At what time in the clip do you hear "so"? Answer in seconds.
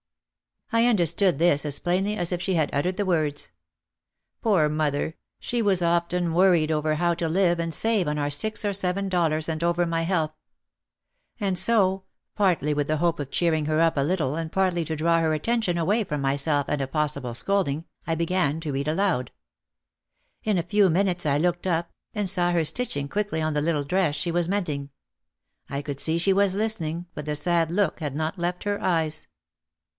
11.55-12.05